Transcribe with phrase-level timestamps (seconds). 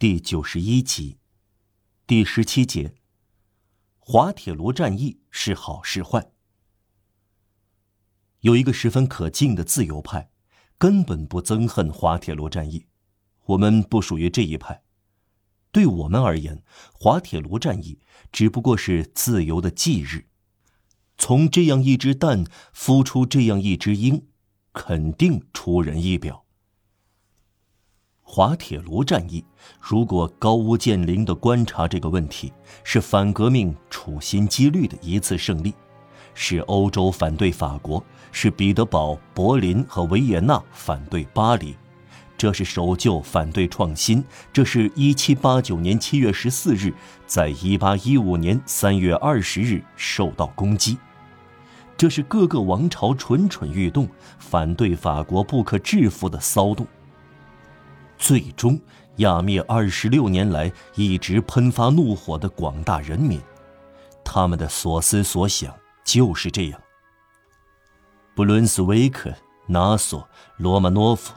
[0.00, 1.18] 第九十一集，
[2.06, 2.94] 第十七节。
[3.98, 6.30] 滑铁卢战役是好是坏？
[8.42, 10.30] 有一个十分可敬的自由派，
[10.78, 12.86] 根本不憎恨滑铁卢战役。
[13.46, 14.84] 我们不属于这一派。
[15.72, 16.62] 对我们而言，
[16.92, 17.98] 滑铁卢战役
[18.30, 20.28] 只不过是自由的忌日。
[21.16, 24.28] 从这样一只蛋孵出这样一只鹰，
[24.72, 26.44] 肯定出人意表。
[28.30, 29.42] 滑铁卢战役，
[29.80, 32.52] 如果高屋建瓴的观察这个问题，
[32.84, 35.72] 是反革命处心积虑的一次胜利，
[36.34, 41.74] 是欧洲反对法国，是彼得堡、柏林和维也纳反对巴黎，
[42.36, 44.22] 这是守旧反对创新，
[44.52, 46.92] 这是一七八九年七月十四日
[47.26, 50.98] 在一八一五年三月二十日受到攻击，
[51.96, 54.06] 这是各个王朝蠢蠢欲动，
[54.38, 56.86] 反对法国不可制服的骚动。
[58.18, 58.78] 最终，
[59.16, 63.40] 压灭二十六年来一直喷发怒火的广大人民，
[64.24, 65.74] 他们的所思所想
[66.04, 66.80] 就是这样。
[68.34, 69.32] 布伦斯维克、
[69.66, 71.32] 纳索、罗马诺夫，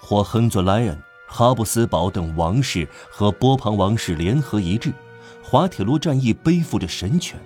[0.00, 4.92] 或亨佐莱恩、哈布斯堡等王室和波旁王室联合一致，
[5.42, 7.38] 滑铁卢战役背负着神权。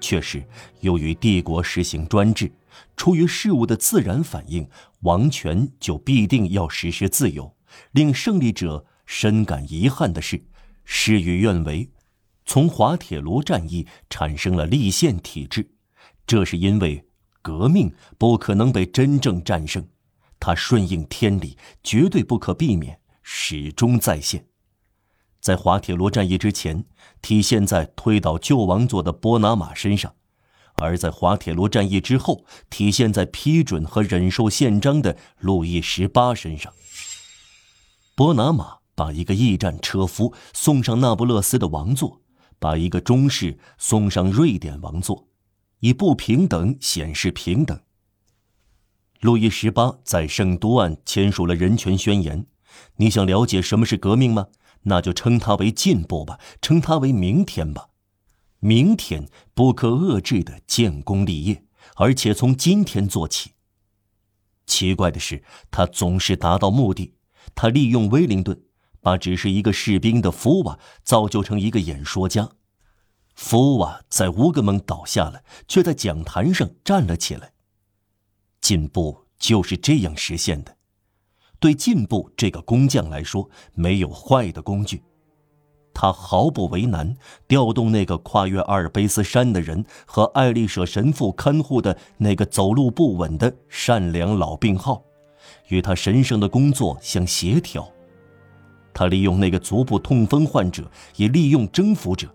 [0.00, 0.44] 确实，
[0.80, 2.50] 由于帝国实行专制，
[2.96, 4.68] 出于事物的自然反应，
[5.00, 7.52] 王权就必定要实施自由。
[7.92, 10.42] 令胜利者深感遗憾的是，
[10.84, 11.90] 事与愿违，
[12.44, 15.70] 从滑铁卢战役产生了立宪体制。
[16.26, 17.04] 这是因为
[17.42, 19.86] 革命不可能被真正战胜，
[20.38, 24.46] 它顺应天理，绝对不可避免，始终在线。
[25.40, 26.84] 在滑铁卢战役之前，
[27.20, 30.12] 体现在推倒旧王座的波拿马身上；
[30.74, 36.72] 而在滑铁卢战役之后，体现在批准和忍受宪章的路易十八身上。
[38.14, 42.20] 波拿马把一个驿站车夫送上那不勒斯的王座，
[42.58, 45.28] 把一个中士送上瑞典王座，
[45.80, 47.80] 以不平等显示平等。
[49.20, 52.46] 路易十八在圣都案签署了人权宣言。
[52.96, 54.48] 你想了解什么是革命吗？
[54.82, 57.88] 那就称它为进步吧，称它为明天吧。
[58.58, 61.64] 明天不可遏制的建功立业，
[61.96, 63.52] 而且从今天做起。
[64.66, 67.14] 奇怪的是，他总是达到目的。
[67.54, 68.60] 他利用威灵顿，
[69.00, 72.48] 把只是一个士兵的福瓦造就成一个演说家。
[73.34, 77.52] 福瓦在乌格蒙倒下了，却在讲坛上站了起来。
[78.60, 80.76] 进步就是这样实现的。
[81.58, 85.02] 对进步这个工匠来说，没有坏的工具。
[85.94, 87.16] 他毫不为难，
[87.46, 95.04] 调动那个跨越阿尔卑斯山的人和爱丽舍神父看护的那个走路不稳的善良老病号。
[95.68, 97.88] 与他神圣的工作相协调，
[98.92, 102.28] 他利用那个足部痛风患者，也利用征服者。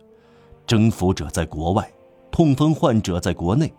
[0.65, 1.89] 征服者在国外，
[2.31, 3.71] 痛风患者在国内。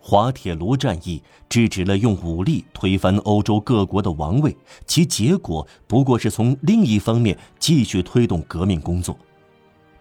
[0.00, 4.54] 滑铁卢战役制止了用武力推翻欧洲各国的王位，
[4.86, 9.16] 其结果不过是从另一方面继续推动革命工作。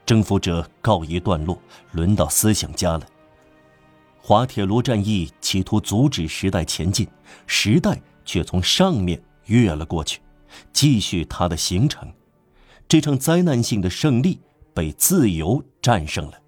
[0.05, 1.57] 征服者告一段落，
[1.91, 3.07] 轮到思想家了。
[4.21, 7.07] 滑铁卢战役企图阻止时代前进，
[7.45, 8.01] 时代。
[8.25, 10.21] 却从上面越了过去，
[10.71, 12.11] 继续他的行程。
[12.87, 14.39] 这场灾难性的胜利
[14.73, 16.39] 被自由战胜了。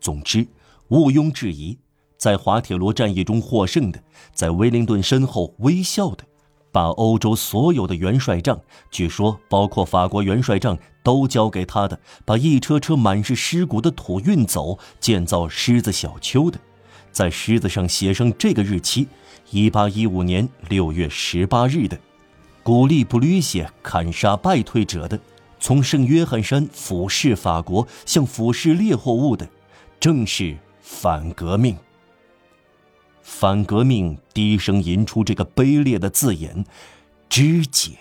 [0.00, 0.46] 总之，
[0.88, 1.78] 毋庸置疑，
[2.16, 4.02] 在滑铁卢战役中获胜的，
[4.32, 6.24] 在威灵顿身后微笑的，
[6.72, 16.58] 把欧洲所有的元帅帐，据说包括法国元帅帐，都交给他的，把一车车满是尸骨的土运走，建造狮子小丘的，
[17.10, 19.08] 在狮子上写上这个日期。
[19.52, 21.98] 一八一五年六月十八日的，
[22.62, 25.18] 鼓励布吕歇砍杀败退者的，
[25.58, 29.48] 从圣约翰山俯视法国，像俯视猎获物的，
[29.98, 31.76] 正是反革命。
[33.22, 36.64] 反革命低声吟出这个卑劣的字眼：
[37.28, 37.98] 肢解。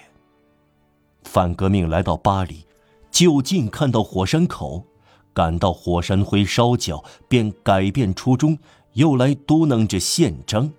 [1.23, 2.63] 反革命来到巴黎，
[3.09, 4.85] 就近看到火山口，
[5.33, 8.55] 感到火山灰烧焦，便改变初衷，
[8.93, 10.71] 又来嘟囔着宪章。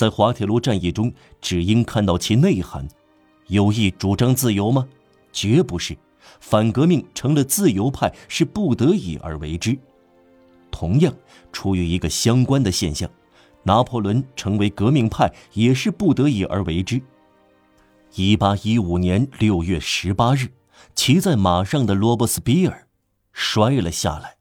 [0.00, 1.12] 在滑铁卢战役中，
[1.42, 2.88] 只应看到其内涵。
[3.48, 4.88] 有意主张自由吗？
[5.30, 5.94] 绝不是。
[6.40, 9.78] 反革命成了自由派是不得已而为之。
[10.70, 11.14] 同样，
[11.52, 13.10] 出于一个相关的现象，
[13.62, 17.02] 拿破仑成为革命派也是不得已而为之。
[18.14, 20.48] 一八一五年六月十八日，
[20.94, 22.86] 骑在马上的罗伯斯比尔
[23.34, 24.36] 摔了下来。